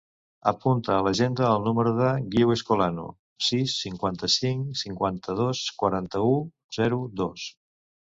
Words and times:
Apunta 0.51 0.95
a 0.99 1.03
l'agenda 1.07 1.45
el 1.57 1.61
número 1.67 1.91
del 1.99 2.23
Guiu 2.37 2.55
Escolano: 2.55 3.07
sis, 3.51 3.77
cinquanta-cinc, 3.85 4.75
cinquanta-dos, 4.85 5.65
quaranta-u, 5.85 6.37
zero, 6.83 7.03
dos. 7.25 7.51